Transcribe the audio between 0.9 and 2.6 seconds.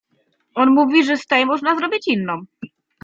że z tej można zrobić inną.